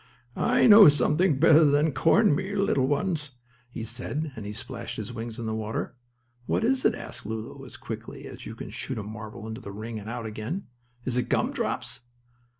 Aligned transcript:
"I 0.35 0.65
know 0.65 0.89
something 0.89 1.37
better 1.39 1.63
than 1.63 1.91
corn 1.91 2.33
meal, 2.33 2.57
little 2.57 2.87
ones," 2.87 3.33
he 3.69 3.83
said, 3.83 4.31
and 4.35 4.47
he 4.47 4.51
splashed 4.51 4.97
his 4.97 5.13
wings 5.13 5.37
in 5.37 5.45
the 5.45 5.53
water. 5.53 5.95
"What 6.47 6.63
is 6.63 6.83
it?" 6.85 6.95
asked 6.95 7.23
Lulu, 7.23 7.63
as 7.67 7.77
quickly 7.77 8.25
as 8.25 8.47
you 8.47 8.55
can 8.55 8.71
shoot 8.71 8.97
a 8.97 9.03
marble 9.03 9.47
into 9.47 9.61
the 9.61 9.69
ring 9.71 9.99
and 9.99 10.09
out 10.09 10.25
again. 10.25 10.65
"Is 11.05 11.17
it 11.17 11.29
gum 11.29 11.51
drops?" 11.53 11.99